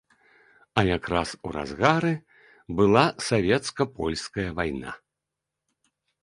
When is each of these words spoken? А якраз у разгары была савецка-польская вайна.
А 0.81 0.83
якраз 0.97 1.29
у 1.49 1.51
разгары 1.57 2.13
была 2.79 3.05
савецка-польская 3.27 4.49
вайна. 4.63 4.91